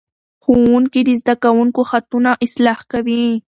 ښوونکي 0.43 1.01
د 1.07 1.09
زده 1.21 1.35
کوونکو 1.43 1.81
خطونه 1.91 2.31
اصلاح 2.45 2.79
کوي. 2.91 3.25